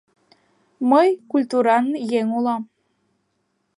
Мый 0.89 1.09
культуран 1.31 1.85
еҥ 2.19 2.25
улам. 2.37 2.63